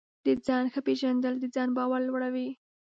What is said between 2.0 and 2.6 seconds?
لوړوي.